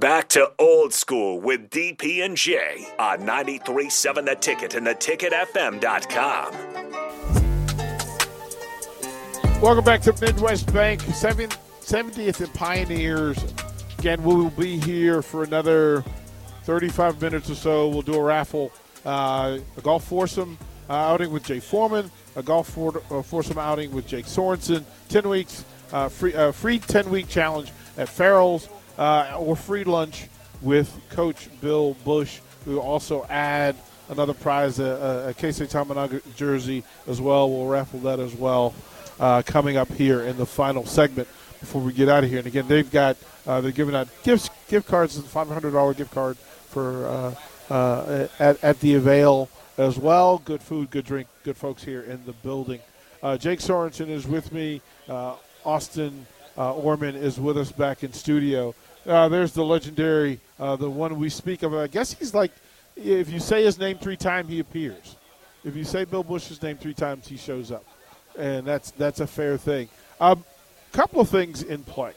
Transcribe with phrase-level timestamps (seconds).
[0.00, 6.52] Back to old school with DP and J on 93.7 The Ticket and theticketfm.com.
[9.60, 13.44] Welcome back to Midwest Bank, 70th and Pioneers.
[13.98, 16.02] Again, we will be here for another
[16.62, 17.88] 35 minutes or so.
[17.88, 18.72] We'll do a raffle,
[19.04, 20.56] uh, a golf foursome
[20.88, 25.28] uh, outing with Jay Foreman, a golf for, uh, foursome outing with Jake Sorensen, 10
[25.28, 28.70] weeks, uh, free, uh, free 10 week challenge at Farrell's
[29.00, 30.28] uh, or free lunch
[30.62, 32.38] with Coach Bill Bush.
[32.66, 33.74] We will also add
[34.10, 37.50] another prize, a, a Keisei Tominaga jersey as well.
[37.50, 38.74] We'll raffle that as well
[39.18, 41.28] uh, coming up here in the final segment
[41.60, 42.38] before we get out of here.
[42.38, 45.94] And again, they've got uh, they're giving out gifts, gift cards, a five hundred dollar
[45.94, 47.34] gift card for uh,
[47.72, 49.48] uh, at at the Avail
[49.78, 50.38] as well.
[50.44, 52.80] Good food, good drink, good folks here in the building.
[53.22, 54.82] Uh, Jake Sorensen is with me.
[55.64, 56.26] Austin
[56.56, 58.74] Orman is with us back in studio.
[59.06, 61.74] Uh, there's the legendary, uh, the one we speak of.
[61.74, 62.52] I guess he's like,
[62.96, 65.16] if you say his name three times, he appears.
[65.64, 67.84] If you say Bill Bush's name three times, he shows up,
[68.38, 69.88] and that's that's a fair thing.
[70.20, 70.44] A um,
[70.92, 72.12] couple of things in play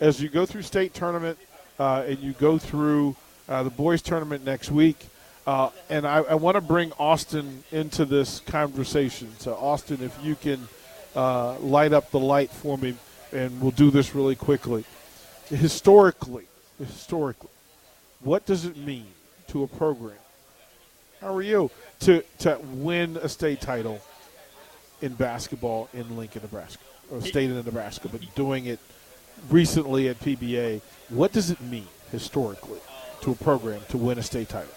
[0.00, 1.38] as you go through state tournament
[1.78, 3.14] uh, and you go through
[3.48, 5.06] uh, the boys tournament next week.
[5.46, 9.30] Uh, and I, I want to bring Austin into this conversation.
[9.38, 10.66] So, Austin, if you can
[11.14, 12.94] uh, light up the light for me,
[13.30, 14.84] and we'll do this really quickly
[15.48, 16.46] historically,
[16.78, 17.50] historically,
[18.20, 19.06] what does it mean
[19.48, 20.16] to a program?
[21.20, 21.70] How are you
[22.00, 24.00] to to win a state title
[25.00, 28.78] in basketball in Lincoln, Nebraska, or state in Nebraska, but doing it
[29.50, 30.80] recently at PBA?
[31.08, 32.80] What does it mean historically
[33.22, 34.72] to a program to win a state title?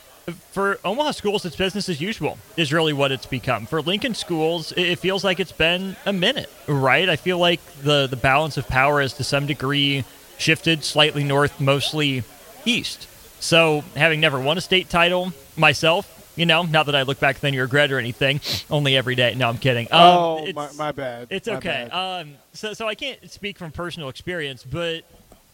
[0.51, 3.65] For Omaha schools, it's business as usual, is really what it's become.
[3.65, 7.07] For Lincoln schools, it feels like it's been a minute, right?
[7.07, 10.03] I feel like the, the balance of power has to some degree
[10.37, 12.23] shifted slightly north, mostly
[12.65, 13.07] east.
[13.39, 17.39] So, having never won a state title myself, you know, not that I look back
[17.39, 19.35] then you regret or anything, only every day.
[19.35, 19.87] No, I'm kidding.
[19.91, 21.27] Um, oh, my, my, bad.
[21.29, 21.87] It's okay.
[21.89, 22.21] Bad.
[22.21, 25.03] Um, so, so I can't speak from personal experience, but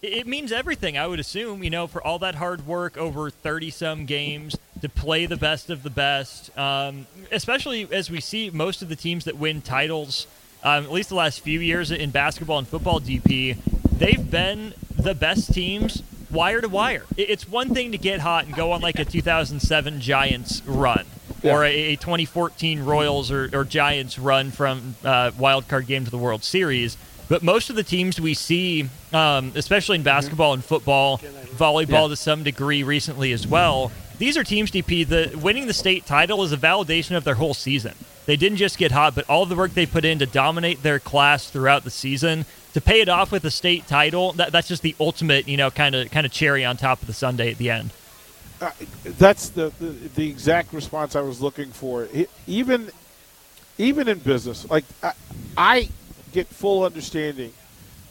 [0.01, 3.69] it means everything, I would assume, you know, for all that hard work over 30
[3.69, 8.81] some games to play the best of the best, um, especially as we see most
[8.81, 10.27] of the teams that win titles,
[10.61, 13.57] um, at least the last few years in basketball and football DP,
[14.03, 17.03] they've been the best teams wire to wire.
[17.15, 21.05] It's one thing to get hot and go on like a 2007 Giants run.
[21.41, 21.55] Yeah.
[21.55, 26.17] Or a, 2014 Royals or, or Giants run from uh, wild card game to the
[26.17, 26.97] World Series.
[27.29, 30.59] But most of the teams we see, um, especially in basketball mm-hmm.
[30.59, 32.07] and football, volleyball yeah.
[32.09, 36.43] to some degree recently as well, these are teams, DP, the winning the state title
[36.43, 37.93] is a validation of their whole season.
[38.25, 40.99] They didn't just get hot, but all the work they put in to dominate their
[40.99, 44.81] class throughout the season to pay it off with a state title, that, that's just
[44.81, 47.57] the ultimate, you know, kind of kind of cherry on top of the sundae at
[47.57, 47.91] the end.
[48.61, 48.71] Uh,
[49.03, 52.07] that's the, the, the exact response I was looking for.
[52.13, 52.91] It, even
[53.77, 55.13] even in business, like I,
[55.57, 55.89] I
[56.31, 57.53] get full understanding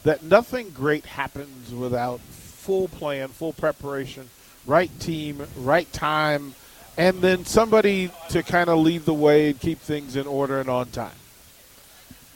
[0.03, 4.29] that nothing great happens without full plan, full preparation,
[4.65, 6.55] right team, right time,
[6.97, 10.69] and then somebody to kind of lead the way and keep things in order and
[10.69, 11.11] on time.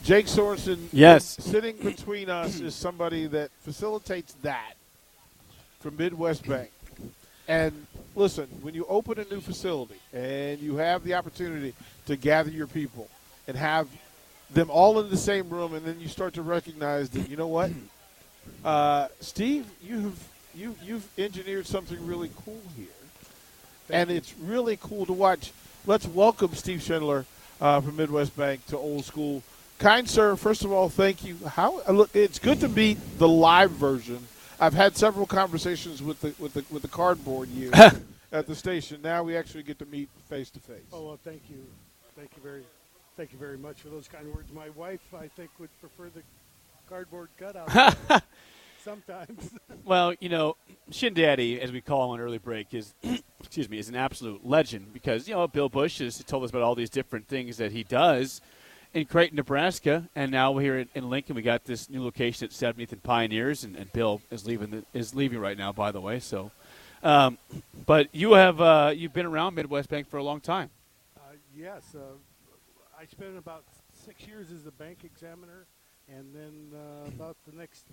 [0.07, 4.75] Jake Sorensen, yes, sitting between us is somebody that facilitates that
[5.81, 6.72] from Midwest Bank.
[7.50, 7.85] And
[8.16, 11.73] listen, when you open a new facility and you have the opportunity
[12.06, 13.09] to gather your people
[13.50, 13.90] and have
[14.50, 17.47] them all in the same room, and then you start to recognize that you know
[17.47, 17.72] what,
[18.63, 20.25] uh, Steve, you've
[20.56, 22.87] you you've engineered something really cool here,
[23.90, 25.52] and it's really cool to watch.
[25.85, 27.26] Let's welcome Steve Schindler
[27.59, 29.43] uh, from Midwest Bank to Old School
[29.79, 31.38] kind sir, first of all, thank you.
[31.47, 34.20] How uh, look, it's good to meet the live version.
[34.59, 37.72] I've had several conversations with the with the with the cardboard you
[38.32, 39.02] at the station.
[39.02, 40.82] Now we actually get to meet face to face.
[40.91, 41.66] Oh well, thank you,
[42.16, 42.64] thank you very,
[43.16, 44.52] thank you very much for those kind words.
[44.52, 46.22] My wife, I think, would prefer the
[46.90, 47.96] cardboard cutout.
[48.88, 49.52] sometimes.
[49.85, 50.56] well, you know,
[50.91, 52.94] Shin Daddy, as we call him on early break, is
[53.40, 56.62] excuse me, is an absolute legend because you know Bill Bush has told us about
[56.62, 58.41] all these different things that he does
[58.97, 61.35] in Creighton, Nebraska, and now we're here in, in Lincoln.
[61.35, 64.85] We got this new location at 70th and Pioneers, and, and Bill is leaving the,
[64.91, 66.20] is leaving right now, by the way.
[66.20, 66.49] So,
[67.03, 67.38] um,
[67.85, 70.72] but you have uh, you've been around Midwest Bank for a long time.
[71.16, 71.20] Uh,
[71.55, 71.99] yes, uh,
[72.99, 73.66] I spent about
[74.03, 75.67] six years as a bank examiner,
[76.09, 77.85] and then uh, about the next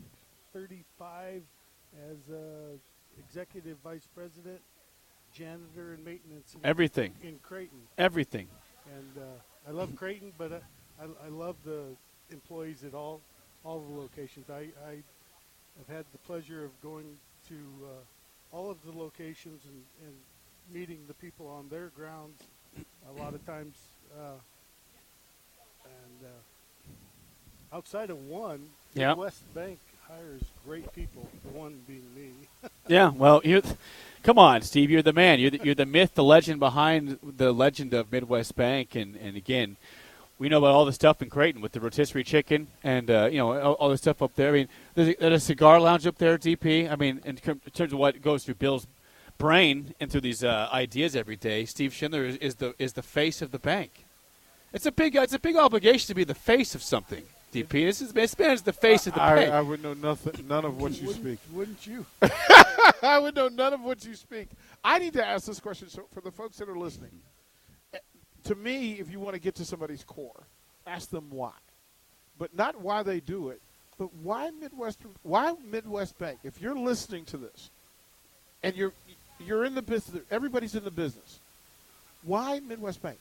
[0.54, 1.42] 35
[2.10, 2.38] as uh,
[3.18, 4.62] executive vice president,
[5.34, 6.54] janitor, and maintenance.
[6.54, 8.48] In, Everything, in Creighton, everything.
[8.96, 10.62] and uh, I love Creighton, but
[11.00, 11.84] I, I, love the
[12.30, 13.20] employees at all
[13.64, 14.50] all the locations.
[14.50, 14.96] I, I
[15.78, 17.16] have had the pleasure of going
[17.48, 17.54] to
[17.84, 20.14] uh, all of the locations and, and
[20.72, 22.42] meeting the people on their grounds.
[23.08, 23.74] A lot of times,
[24.18, 24.32] uh,
[25.84, 29.14] and uh, outside of one, Yeah.
[29.14, 31.28] West Bank hires great people.
[31.52, 32.30] One being me.
[32.86, 33.62] Yeah, well, you
[34.22, 34.90] come on, Steve.
[34.90, 35.40] You're the man.
[35.40, 39.38] You're the, you're the myth, the legend behind the legend of Midwest Bank, and and
[39.38, 39.78] again,
[40.44, 43.38] we know about all the stuff in Creighton with the rotisserie chicken and uh, you
[43.38, 44.50] know all, all the stuff up there.
[44.50, 46.92] I mean, there's a, there's a cigar lounge up there, DP.
[46.92, 48.86] I mean, in, term- in terms of what goes through Bill's
[49.38, 53.02] brain and through these uh, ideas every day, Steve Schindler is, is the is the
[53.02, 54.04] face of the bank.
[54.74, 57.22] It's a big it's a big obligation to be the face of something.
[57.50, 57.70] DP.
[57.70, 59.50] This is this man is the face of the I, bank.
[59.50, 61.38] I would know nothing, none of what you wouldn't, speak.
[61.54, 62.04] Wouldn't you?
[63.02, 64.48] I would know none of what you speak.
[64.84, 67.12] I need to ask this question so for the folks that are listening.
[68.44, 70.42] To me, if you want to get to somebody's core,
[70.86, 71.52] ask them why,
[72.38, 73.60] but not why they do it,
[73.98, 74.98] but why Midwest?
[75.22, 76.40] Why Midwest Bank?
[76.44, 77.70] If you're listening to this,
[78.62, 78.92] and you're
[79.38, 81.38] you're in the business, everybody's in the business.
[82.22, 83.18] Why Midwest Bank?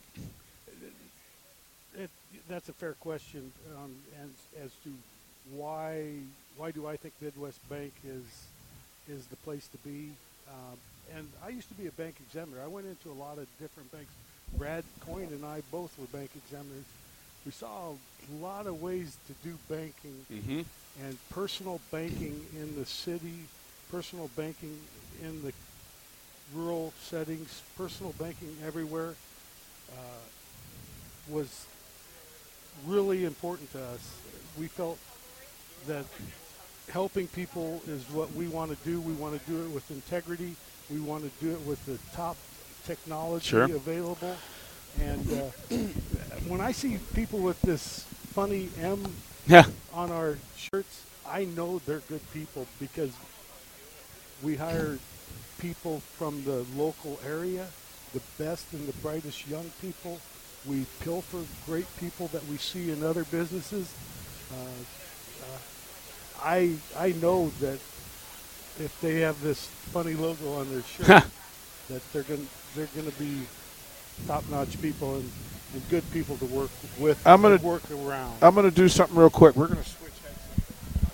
[1.98, 2.10] It,
[2.50, 4.34] that's a fair question, um, and
[4.64, 4.90] as to
[5.52, 6.16] why
[6.58, 8.26] why do I think Midwest Bank is
[9.10, 10.12] is the place to be?
[10.50, 10.78] Um,
[11.16, 12.62] and I used to be a bank examiner.
[12.64, 14.12] I went into a lot of different banks.
[14.58, 16.86] Brad Coyne and I both were bank examiners.
[17.46, 20.62] We saw a lot of ways to do banking mm-hmm.
[21.04, 23.46] and personal banking in the city,
[23.92, 24.80] personal banking
[25.22, 25.54] in the
[26.54, 29.16] rural settings, personal banking everywhere
[29.92, 30.24] uh,
[31.30, 31.66] was
[32.86, 34.18] really important to us.
[34.58, 35.00] We felt
[35.88, 36.06] that
[36.90, 39.02] helping people is what we want to do.
[39.02, 40.56] We want to do it with integrity.
[40.92, 42.38] We want to do it with the top
[42.86, 43.64] technology Sure.
[43.66, 44.36] available.
[45.02, 45.76] And uh,
[46.48, 49.04] when I see people with this funny M
[49.48, 49.66] Yeah.
[49.94, 53.12] on our shirts, I know they're good people because
[54.44, 54.98] we hire
[55.60, 57.68] people from the local area,
[58.14, 60.20] the best and the brightest young people.
[60.66, 63.92] We pilfer great people that we see in other businesses.
[64.52, 67.80] Uh, uh, I I know that
[68.80, 71.24] if they have this funny logo on their shirt,
[71.90, 73.42] that they're going they're going to be
[74.28, 75.32] top-notch people and,
[75.74, 76.70] and good people to work
[77.00, 77.26] with.
[77.26, 78.36] I'm gonna- work around.
[78.42, 79.56] I'm going to do something real quick.
[79.56, 81.12] We're going to switch heads.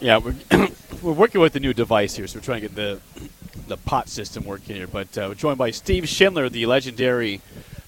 [0.00, 0.34] Yeah, we're,
[1.02, 3.00] we're working with the new device here, so we're trying to get the
[3.68, 4.86] the pot system working here.
[4.86, 7.40] But uh, we're joined by Steve Schindler, the legendary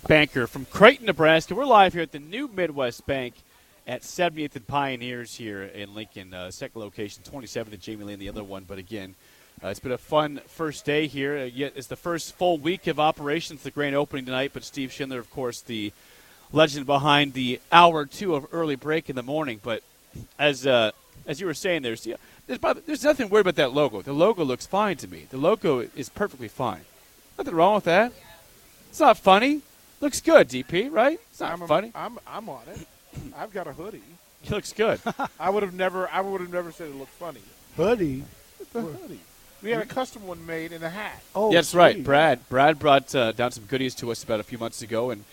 [0.06, 1.54] banker from Creighton, Nebraska.
[1.54, 3.34] We're live here at the new Midwest Bank
[3.86, 6.32] at 70th and Pioneers here in Lincoln.
[6.32, 8.64] Uh, second location, 27th at Jamie Lane, the other one.
[8.66, 9.14] But again,
[9.64, 11.38] uh, it's been a fun first day here.
[11.38, 14.50] Uh, yet it's the first full week of operations, the grand opening tonight.
[14.52, 15.92] But Steve Schindler, of course, the
[16.52, 19.60] legend behind the hour or two of early break in the morning.
[19.62, 19.82] But
[20.38, 20.90] as uh,
[21.26, 22.16] as you were saying, there's yeah,
[22.46, 24.02] there's, by there's nothing weird about that logo.
[24.02, 25.26] The logo looks fine to me.
[25.30, 26.82] The logo is perfectly fine.
[27.38, 28.12] Nothing wrong with that.
[28.90, 29.62] It's not funny.
[30.00, 30.92] Looks good, DP.
[30.92, 31.18] Right?
[31.30, 31.92] It's not I'm a- funny.
[31.94, 32.86] I'm I'm on it.
[33.36, 34.02] I've got a hoodie.
[34.44, 35.00] It looks good.
[35.40, 36.08] I would have never.
[36.10, 37.40] I would have never said it looked funny.
[37.76, 38.24] Hoodie.
[38.72, 39.20] The hoodie.
[39.64, 41.22] We had a custom one made in a hat.
[41.34, 42.04] Oh, yeah, that's right.
[42.04, 45.24] Brad Brad brought uh, down some goodies to us about a few months ago, and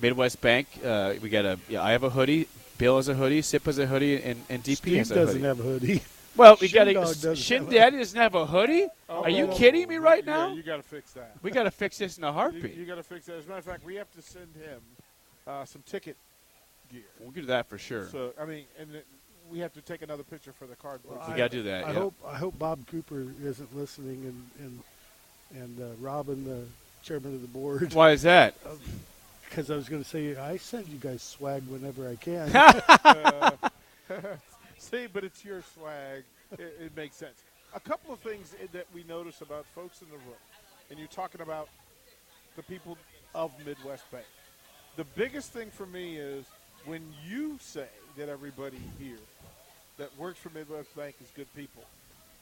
[0.00, 0.68] Midwest Bank.
[0.84, 1.58] Uh, we got a.
[1.68, 2.46] Yeah, I have a hoodie.
[2.78, 3.42] Bill has a hoodie.
[3.42, 5.26] Sip has a hoodie, and, and DP Steve has a hoodie.
[5.26, 6.02] doesn't have a hoodie.
[6.36, 6.94] well, we got a.
[6.94, 8.86] Dog doesn't Shin have a- Daddy doesn't have a hoodie.
[9.08, 10.54] Are you well, kidding me right yeah, now?
[10.54, 11.34] You got to fix that.
[11.42, 12.76] We got to fix this in a You, heartbeat.
[12.76, 13.38] you got to fix that.
[13.38, 14.80] As a matter of fact, we have to send him
[15.48, 16.16] uh, some ticket
[16.92, 17.02] gear.
[17.18, 18.06] We'll do that for sure.
[18.06, 19.02] So I mean, and then
[19.54, 21.20] we have to take another picture for the cardboard.
[21.28, 21.98] We gotta do that, I yeah.
[21.98, 26.64] hope I hope Bob Cooper isn't listening and and and uh, Robin, the
[27.02, 28.56] chairman of the board, Why is that?
[29.48, 32.50] because I was going to say I send you guys swag whenever I can.
[34.78, 36.24] See, but it's your swag.
[36.52, 37.44] It, it makes sense.
[37.72, 40.42] A couple of things that we notice about folks in the room,
[40.90, 41.68] and you're talking about
[42.56, 42.98] the people
[43.34, 44.24] of Midwest Bank.
[44.96, 46.46] The biggest thing for me is
[46.86, 47.86] when you say
[48.16, 49.18] that everybody here
[49.98, 51.82] that works for Midwest Bank is good people.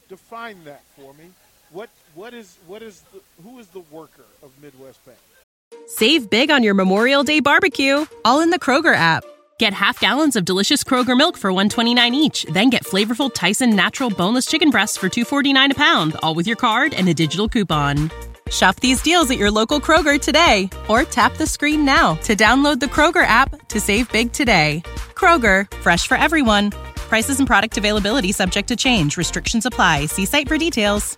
[0.09, 1.31] Define that for me.
[1.71, 5.19] What what is what is the, who is the worker of Midwest Bank?
[5.87, 9.25] Save big on your Memorial Day barbecue, all in the Kroger app.
[9.59, 14.11] Get half gallons of delicious Kroger milk for 129 each, then get flavorful Tyson natural
[14.11, 18.11] boneless chicken breasts for 249 a pound, all with your card and a digital coupon.
[18.53, 22.81] Shop these deals at your local Kroger today or tap the screen now to download
[22.81, 24.83] the Kroger app to save big today.
[25.15, 26.71] Kroger, fresh for everyone.
[27.09, 29.17] Prices and product availability subject to change.
[29.17, 30.07] Restrictions apply.
[30.07, 31.17] See site for details.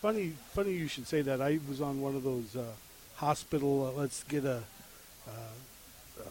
[0.00, 1.40] Funny, funny you should say that.
[1.40, 2.62] I was on one of those uh,
[3.16, 3.88] hospital.
[3.88, 4.62] Uh, let's get a
[5.26, 6.24] uh, uh,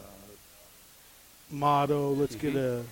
[1.50, 2.12] motto.
[2.12, 2.82] Let's get a,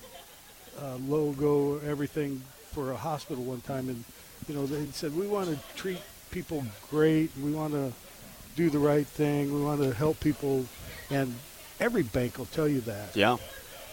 [0.81, 1.79] a logo.
[1.79, 2.41] Everything
[2.71, 4.03] for a hospital one time, and
[4.47, 6.01] you know they said we want to treat
[6.31, 7.31] people great.
[7.41, 7.91] We want to
[8.55, 9.53] do the right thing.
[9.53, 10.65] We want to help people,
[11.09, 11.33] and
[11.79, 13.15] every bank will tell you that.
[13.15, 13.37] Yeah.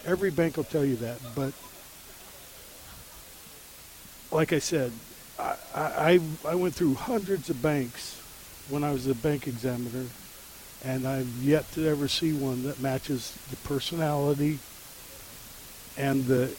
[0.05, 1.53] Every bank will tell you that, but
[4.31, 4.91] like I said,
[5.39, 8.19] I, I, I went through hundreds of banks
[8.69, 10.05] when I was a bank examiner,
[10.83, 14.59] and I've yet to ever see one that matches the personality
[15.97, 16.51] and the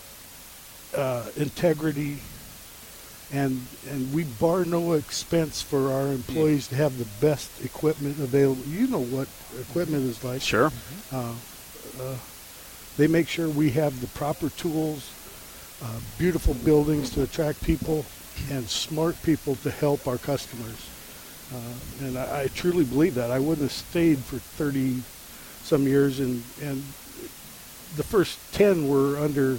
[0.97, 2.19] uh, integrity,
[3.33, 8.63] and and we bar no expense for our employees to have the best equipment available.
[8.65, 9.29] You know what
[9.61, 10.41] equipment is like.
[10.41, 10.71] Sure.
[11.13, 11.35] Uh,
[12.01, 12.17] uh,
[12.97, 15.11] they make sure we have the proper tools,
[15.83, 18.05] uh, beautiful buildings to attract people,
[18.51, 20.89] and smart people to help our customers.
[21.53, 23.31] Uh, and I, I truly believe that.
[23.31, 25.03] I wouldn't have stayed for 30
[25.63, 26.79] some years, and, and
[27.97, 29.59] the first 10 were under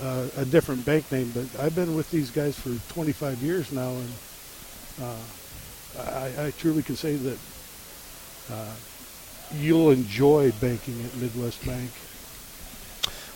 [0.00, 3.90] uh, a different bank name, but I've been with these guys for 25 years now,
[3.90, 4.12] and
[5.02, 5.16] uh,
[6.00, 7.38] I, I truly can say that
[8.50, 8.72] uh,
[9.54, 11.90] you'll enjoy banking at Midwest Bank.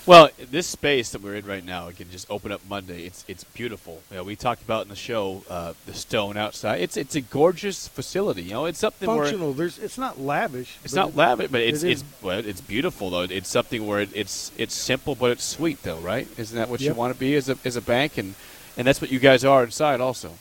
[0.06, 3.04] Well, this space that we're in right now, it can just open up Monday.
[3.04, 4.00] It's it's beautiful.
[4.10, 6.80] You know, we talked about in the show uh, the stone outside.
[6.80, 8.42] It's it's a gorgeous facility.
[8.42, 9.48] You know, it's something Functional.
[9.48, 10.78] where There's, it's not lavish.
[10.84, 13.20] it's but not it- lavish, but it's it it's is- well, it's beautiful though.
[13.22, 16.26] It's something where it, it's it's simple, but it's sweet though, right?
[16.38, 18.16] Isn't that what you want to be as a as a bank?
[18.16, 18.34] And
[18.78, 20.32] and that's what you guys are inside also.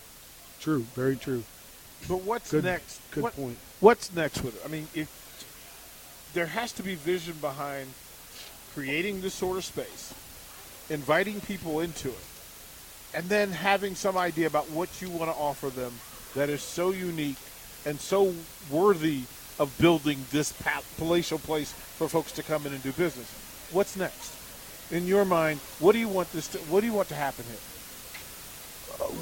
[0.62, 0.86] True.
[0.96, 1.44] Very true.
[2.08, 3.02] But what's Good- next?
[3.12, 3.58] good What- point.
[3.82, 4.62] What's next with it?
[4.66, 5.10] I mean, if
[6.34, 7.88] there has to be vision behind
[8.74, 10.14] creating this sort of space,
[10.90, 12.26] inviting people into it,
[13.14, 15.94] and then having some idea about what you want to offer them
[16.36, 17.38] that is so unique
[17.86, 18.34] and so
[18.70, 19.22] worthy
[19.58, 20.54] of building this
[20.98, 23.30] palatial place for folks to come in and do business.
[23.72, 24.36] What's next?
[24.92, 27.46] In your mind, what do you want this to, what do you want to happen
[27.46, 27.58] here?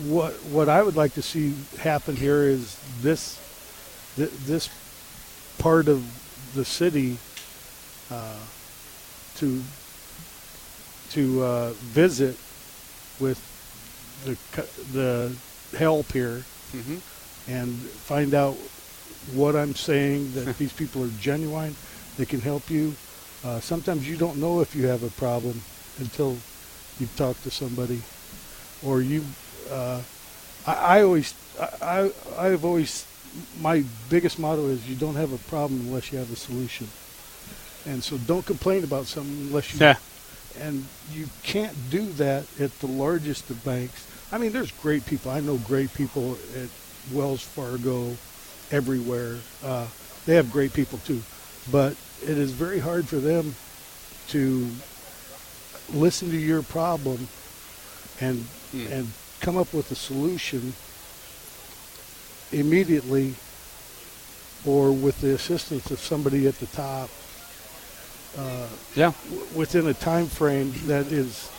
[0.05, 3.39] what what I would like to see happen here is this
[4.15, 4.69] th- this
[5.59, 6.03] part of
[6.55, 7.17] the city
[8.09, 8.39] uh,
[9.37, 9.61] to
[11.11, 12.37] to uh, visit
[13.19, 13.39] with
[14.25, 14.37] the
[14.93, 16.43] the help here
[16.75, 16.97] Mm-hmm.
[17.49, 18.55] and find out
[19.33, 21.75] what I'm saying that these people are genuine.
[22.17, 22.93] They can help you.
[23.41, 25.61] Uh, sometimes you don't know if you have a problem
[25.99, 26.31] until
[26.99, 28.01] you've talked to somebody,
[28.83, 29.23] or you.
[29.71, 30.01] Uh,
[30.67, 33.05] I, I always, I, I, I've always,
[33.61, 36.87] my biggest motto is you don't have a problem unless you have a solution.
[37.87, 39.79] And so don't complain about something unless you.
[39.79, 39.95] Yeah.
[40.59, 44.07] And you can't do that at the largest of banks.
[44.31, 45.31] I mean, there's great people.
[45.31, 46.69] I know great people at
[47.13, 48.17] Wells Fargo,
[48.71, 49.37] everywhere.
[49.63, 49.87] Uh,
[50.25, 51.21] they have great people too,
[51.71, 53.55] but it is very hard for them
[54.29, 54.67] to
[55.93, 57.27] listen to your problem
[58.19, 58.87] and Hmm.
[58.91, 59.07] and
[59.39, 60.73] come up with a solution
[62.51, 63.35] immediately
[64.65, 67.09] or with the assistance of somebody at the top
[68.37, 69.13] uh, Yeah.
[69.29, 71.49] w- within a time frame that is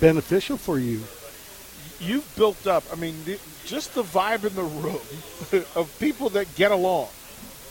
[0.00, 1.02] beneficial for you.
[1.98, 2.84] you've built up.
[2.92, 5.00] I mean, the, just the vibe in the room
[5.74, 7.08] of people that get along,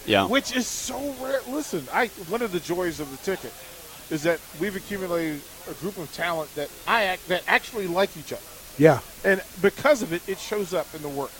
[0.08, 0.26] Yeah.
[0.26, 1.42] which is so rare.
[1.48, 3.54] Listen, I one of the joys of the ticket
[4.10, 8.34] is that we've accumulated a group of talent that I act, that actually like each
[8.34, 8.42] other,
[8.80, 9.00] Yeah.
[9.24, 11.32] and because of it, it shows up in the work,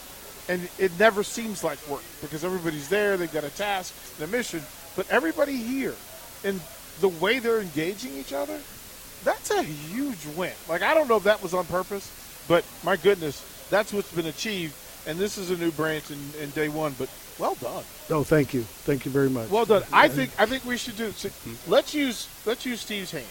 [0.48, 3.18] and it never seems like work because everybody's there.
[3.18, 4.62] They've got a task, a mission,
[4.96, 5.96] but everybody here,
[6.44, 6.62] and
[7.00, 8.60] the way they're engaging each other,
[9.24, 10.54] that's a huge win.
[10.70, 12.12] Like I don't know if that was on purpose,
[12.48, 14.76] but my goodness, that's what's been achieved.
[15.08, 17.84] And this is a new branch in, in day one, but well done.
[18.10, 18.64] Oh, thank you.
[18.64, 19.50] Thank you very much.
[19.50, 19.84] Well done.
[19.94, 21.12] I think I think we should do.
[21.12, 21.30] So
[21.68, 23.26] let's use let's use Steve's hand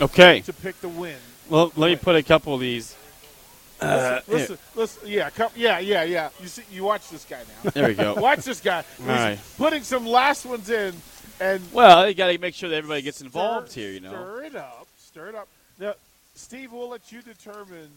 [0.00, 0.40] Okay.
[0.40, 1.16] to pick the win.
[1.48, 2.94] Well, let me put a couple of these.
[3.80, 6.30] Uh, listen, listen, listen, yeah, come, yeah, yeah, yeah.
[6.40, 7.70] You see, you watch this guy now.
[7.70, 8.14] There we go.
[8.18, 8.82] watch this guy.
[8.96, 9.38] He's right.
[9.56, 10.94] putting some last ones in,
[11.40, 13.90] and Well, you got to make sure that everybody gets involved stir, here.
[13.92, 14.10] You know.
[14.10, 14.86] Stir it up.
[14.98, 15.48] Stir it up.
[15.78, 15.94] Now,
[16.34, 17.88] Steve, we'll let you determine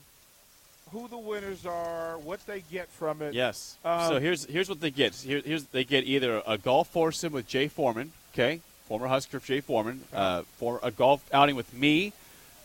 [0.91, 3.33] who the winners are, what they get from it.
[3.33, 3.77] Yes.
[3.85, 5.15] Um, so here's here's what they get.
[5.15, 9.61] Here, here's they get either a golf foursome with Jay Foreman, okay, former Husker Jay
[9.61, 12.13] Foreman, uh, for a golf outing with me,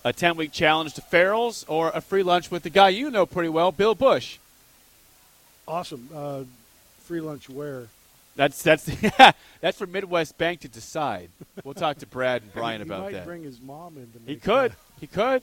[0.05, 3.27] a 10 week challenge to Farrell's, or a free lunch with the guy you know
[3.27, 4.39] pretty well, Bill Bush.
[5.69, 6.09] Awesome.
[6.15, 6.45] Uh,
[7.05, 7.87] free lunch where?
[8.37, 11.31] That's that's yeah, that's for Midwest Bank to decide.
[11.65, 13.25] We'll talk to Brad and Brian he about might that.
[13.25, 14.73] bring his mom in to he could.
[14.73, 14.79] that.
[15.01, 15.43] He could.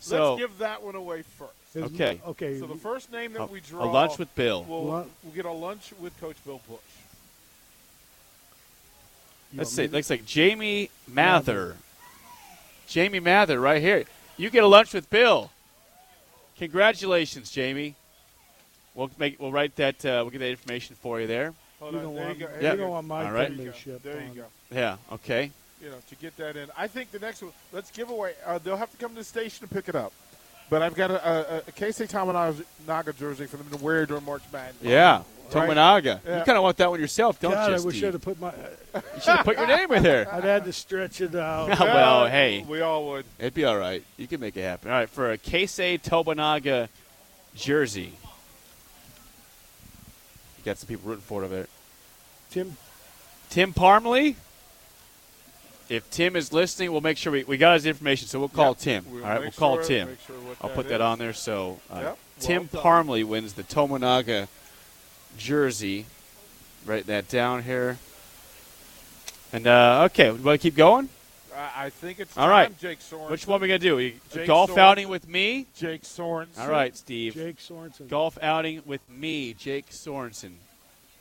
[0.00, 1.52] So Let's give that one away first.
[1.74, 2.20] His mo- Okay.
[2.26, 2.58] okay.
[2.58, 4.64] So the first name that a, we a draw, lunch with Bill.
[4.68, 6.78] We'll, Lun- we'll get a lunch with Coach Bill Bush.
[9.52, 9.82] you Let's see.
[9.82, 11.76] me Looks like Jamie Mather.
[12.88, 14.04] Jamie Mather, right here.
[14.36, 15.50] You get a lunch with Bill.
[16.58, 17.94] Congratulations, Jamie.
[18.94, 19.38] We'll make.
[19.40, 20.04] We'll write that.
[20.04, 21.52] Uh, we'll get that information for you there.
[21.80, 22.52] Hold You on, don't there want, you go.
[22.54, 22.72] you Yep.
[22.74, 23.56] you don't want my All right.
[23.56, 23.98] There you go.
[24.02, 24.44] There you on go.
[24.70, 24.96] Yeah.
[25.12, 25.50] Okay.
[25.82, 26.68] You know, to get that in.
[26.76, 27.52] I think the next one.
[27.72, 28.32] Let's give away.
[28.46, 30.12] Uh, they'll have to come to the station to pick it up.
[30.68, 32.08] But I've got a, a, a Casey
[32.86, 34.82] Naga jersey for them to wear during March Madness.
[34.82, 35.22] Yeah.
[35.54, 35.68] Right.
[35.70, 36.20] Tominaga.
[36.26, 36.38] Yeah.
[36.38, 37.76] You kind of want that one yourself, don't God, you?
[37.76, 38.52] I wish I'd have put my.
[38.94, 40.28] You should have put your name in there.
[40.32, 41.68] I'd had to stretch it out.
[41.68, 42.64] Yeah, well, hey.
[42.68, 43.26] we all would.
[43.38, 44.02] It'd be all right.
[44.16, 44.90] You can make it happen.
[44.90, 46.88] All right, for a Keisei Tominaga
[47.54, 48.12] jersey.
[50.66, 51.66] You got some people rooting for it over there.
[52.50, 52.76] Tim,
[53.50, 54.34] Tim Parmley.
[55.88, 58.70] If Tim is listening, we'll make sure we, we got his information, so we'll call
[58.70, 59.04] Yeah, Tim.
[59.08, 60.18] we'll all right, we'll call sure- Tim.
[60.26, 61.00] sure I'll that put that is.
[61.02, 61.32] on there.
[61.34, 62.82] So uh, Yep, Tim well done.
[62.82, 64.48] Parmley wins the Tominaga
[65.38, 66.06] jersey.
[66.84, 67.98] Write that down here.
[69.52, 71.10] And uh, okay, we want to keep going.
[71.56, 72.78] I, I think it's All time, right.
[72.78, 73.30] Jake Sorensen.
[73.30, 73.98] Which one we gonna do?
[73.98, 74.78] A Jake golf Sorensen.
[74.78, 75.66] outing with me.
[75.76, 76.58] Jake Sorensen.
[76.58, 77.34] All right, Steve.
[77.34, 80.52] Jake Sorensen, Golf outing with me, Jake Sorensen.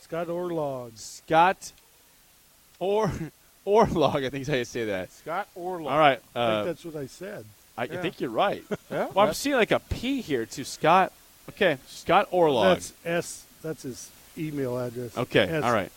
[0.01, 1.71] Scott Orlog, Scott
[2.79, 3.11] or
[3.67, 5.11] Orlog, I think is how you say that.
[5.11, 5.89] Scott Orlog.
[5.91, 6.21] All right.
[6.35, 7.45] I Uh, think that's what I said.
[7.77, 7.93] I, yeah.
[7.93, 8.63] I think you're right.
[8.91, 10.63] Yeah, Well, I'm seeing like a P here too.
[10.63, 11.11] Scott.
[11.49, 12.73] Okay, Scott Orlog.
[12.75, 13.45] That's S.
[13.63, 15.17] That's his email address.
[15.17, 15.41] okay.
[15.47, 15.63] S.
[15.63, 15.91] All right.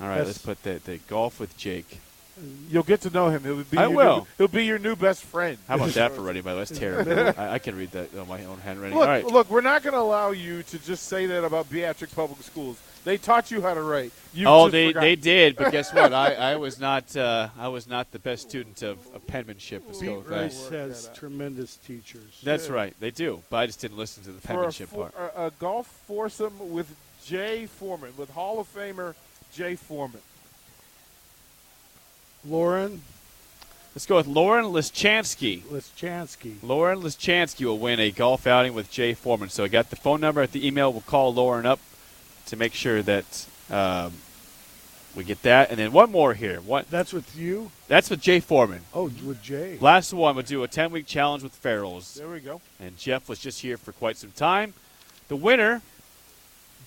[0.00, 0.20] All right.
[0.20, 0.26] S.
[0.26, 2.00] Let's put the, the golf with Jake.
[2.68, 3.42] You'll get to know him.
[3.44, 4.16] He'll be I your will.
[4.16, 5.56] New, he'll be your new best friend.
[5.68, 6.52] How about that for ready by?
[6.52, 7.40] The way that's terrible.
[7.40, 8.98] I, I can read that on my own handwriting.
[8.98, 9.24] Look, All right.
[9.24, 12.80] look, we're not going to allow you to just say that about Beatrice Public Schools.
[13.04, 14.12] They taught you how to write.
[14.32, 15.00] You oh, they, forgot.
[15.02, 16.12] they did, but guess what?
[16.14, 19.82] I, I was not uh, I was not the best student of, of penmanship.
[19.86, 20.40] Let's go Pete with that.
[20.42, 22.40] Rice has that tremendous teachers.
[22.42, 22.94] That's right.
[23.00, 25.32] They do, but I just didn't listen to the for a, penmanship for, part.
[25.36, 29.14] a, a golf foursome with Jay Foreman, with Hall of Famer
[29.52, 30.20] Jay Foreman.
[32.46, 33.02] Lauren
[33.94, 35.62] Let's go with Lauren Lischansky.
[35.62, 36.56] Lischansky.
[36.64, 39.50] Lauren Lischansky will win a golf outing with Jay Foreman.
[39.50, 40.92] So I got the phone number at the email.
[40.92, 41.78] We'll call Lauren up
[42.46, 44.14] to make sure that um,
[45.14, 45.70] we get that.
[45.70, 46.60] And then one more here.
[46.60, 46.90] What?
[46.90, 47.70] That's with you.
[47.86, 48.80] That's with Jay Foreman.
[48.92, 49.78] Oh, with Jay.
[49.80, 52.14] Last one, we'll do a 10 week challenge with Farrell's.
[52.14, 52.60] There we go.
[52.80, 54.74] And Jeff was just here for quite some time.
[55.28, 55.82] The winner,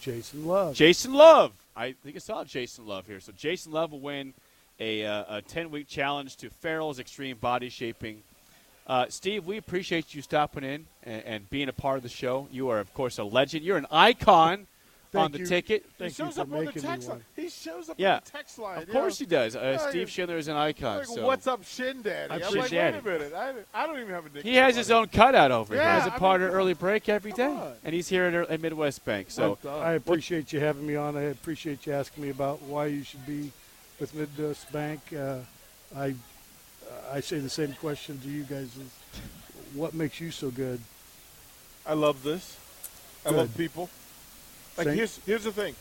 [0.01, 0.75] Jason Love.
[0.75, 1.53] Jason Love.
[1.73, 3.21] I think I saw Jason Love here.
[3.21, 4.33] So Jason Love will win
[4.79, 8.21] a, uh, a 10 week challenge to Farrell's Extreme Body Shaping.
[8.85, 12.47] Uh, Steve, we appreciate you stopping in and, and being a part of the show.
[12.51, 13.65] You are, of course, a legend.
[13.65, 14.67] You're an icon
[15.11, 15.45] Thank on the you.
[15.45, 15.85] ticket.
[15.97, 17.23] Thank he you shows for up on the text line.
[17.35, 18.15] He shows up Yeah.
[18.15, 18.77] on the text line.
[18.83, 19.57] Of course he does.
[19.57, 20.99] Uh, Yeah, Steve you- Schindler is an icon.
[20.99, 22.31] Like, so What's up, Shin Daddy?
[22.33, 22.97] I'm I'm Shin like, Daddy.
[23.03, 23.33] wait a minute.
[23.33, 24.43] I, I don't even have a nickname.
[24.43, 26.73] He has his own cutout over here Yeah, as a I part mean, of early
[26.73, 27.73] break every day, on.
[27.83, 29.31] and he's here at, at Midwest Bank.
[29.31, 31.17] So I appreciate you having me on.
[31.17, 33.51] I appreciate you asking me about why you should be
[33.99, 35.01] with Midwest Bank.
[35.15, 35.39] Uh,
[35.95, 36.15] I
[37.11, 38.91] I say the same question to you guys: is
[39.73, 40.79] what makes you so good?
[41.85, 42.57] I love this.
[43.25, 43.89] I love people.
[44.77, 44.95] Like Same.
[44.95, 45.75] here's here's the thing.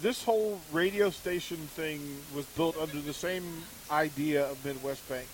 [0.00, 2.00] This whole radio station thing
[2.34, 3.44] was built under the same
[3.90, 5.26] idea of Midwest Bank.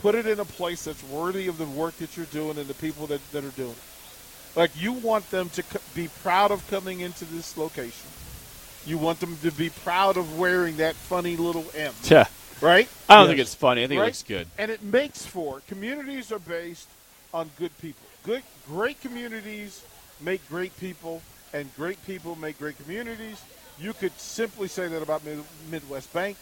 [0.00, 2.74] Put it in a place that's worthy of the work that you're doing and the
[2.74, 4.56] people that, that are doing it.
[4.56, 8.08] Like you want them to be proud of coming into this location.
[8.88, 12.24] You want them to be proud of wearing that funny little M, yeah,
[12.62, 12.88] right?
[13.06, 13.28] I don't Yes.
[13.28, 13.84] think it's funny.
[13.84, 14.04] I think Right?
[14.06, 14.46] it looks good.
[14.56, 16.88] and it makes for communities are based
[17.34, 18.00] on good people.
[18.24, 19.82] Good, great communities
[20.20, 21.20] make great people,
[21.52, 23.36] and great people make great communities.
[23.78, 25.22] You could simply say that about
[25.70, 26.38] Midwest Bank.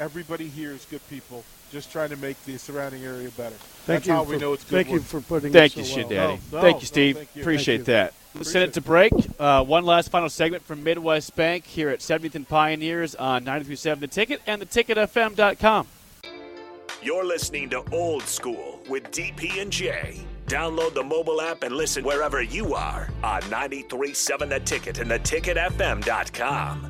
[0.00, 3.54] Everybody here is good people, just trying to make the surrounding area better.
[3.54, 5.52] Thank That's you how for, we know it's good Thank you for putting.
[5.52, 6.28] Thank you, so Shin well.
[6.28, 6.40] Daddy.
[6.50, 7.16] No, no, thank you, no, Steve.
[7.18, 7.42] thank you.
[7.42, 7.94] Appreciate Thank you.
[7.94, 8.14] that.
[8.34, 9.12] Let's send it to break.
[9.38, 14.00] Uh, one last final segment from Midwest Bank here at 70th and Pioneers on 937
[14.00, 15.86] The Ticket and theticketfm.com.
[17.02, 20.24] You're listening to Old School with DP and J.
[20.46, 26.89] Download the mobile app and listen wherever you are on 937 The Ticket and theticketfm.com.